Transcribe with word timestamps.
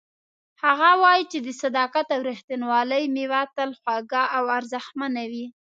هغه 0.63 0.89
وایي 1.03 1.23
چې 1.31 1.39
د 1.45 1.49
صداقت 1.61 2.07
او 2.15 2.19
ریښتینولۍ 2.29 3.03
میوه 3.15 3.41
تل 3.55 3.69
خوږه 3.79 4.23
او 4.35 4.43
ارزښتمنه 4.57 5.21
وي 5.31 5.45